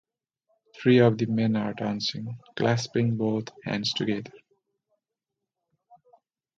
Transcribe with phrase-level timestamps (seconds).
[0.75, 4.31] Three of the men are dancing, clasping both hands together.